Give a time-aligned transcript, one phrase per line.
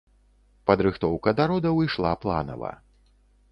[0.69, 2.75] Падрыхтоўка да родаў ішла планава.